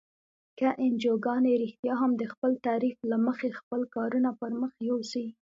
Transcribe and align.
که 0.59 0.67
انجوګانې 0.85 1.53
رښتیا 1.63 1.93
هم 2.01 2.11
د 2.17 2.23
خپل 2.33 2.51
تعریف 2.65 2.97
له 3.11 3.17
مخې 3.25 3.49
خپل 3.59 3.81
کارونه 3.95 4.29
پرمخ 4.39 4.71
یوسي. 4.89 5.25